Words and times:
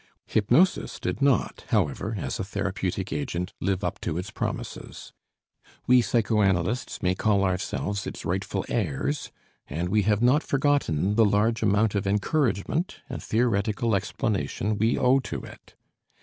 Hypnotism 0.25 0.97
did 0.99 1.21
not, 1.21 1.63
however, 1.67 2.15
as 2.17 2.39
a 2.39 2.43
therapeutic 2.43 3.13
agent, 3.13 3.53
live 3.59 3.83
up 3.83 4.01
to 4.01 4.17
its 4.17 4.31
promises; 4.31 5.13
we 5.85 6.01
psychoanalysts 6.01 7.03
may 7.03 7.13
call 7.13 7.43
ourselves 7.43 8.07
its 8.07 8.25
rightful 8.25 8.65
heirs, 8.67 9.31
and 9.67 9.89
we 9.89 10.01
have 10.01 10.23
not 10.23 10.41
forgotten 10.41 11.13
the 11.13 11.23
large 11.23 11.61
amount 11.61 11.93
of 11.93 12.07
encouragement 12.07 12.95
and 13.11 13.21
theoretical 13.21 13.95
explanation 13.95 14.75
we 14.75 14.97
owe 14.97 15.19
to 15.19 15.43
it. 15.43 15.75